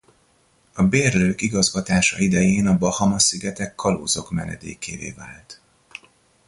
A 0.73 0.83
bérlők 0.83 1.41
igazgatása 1.41 2.17
idején 2.19 2.67
a 2.67 2.77
Bahama-szigetek 2.77 3.75
kalózok 3.75 4.31
menedékévé 4.31 5.11
vált. 5.11 5.61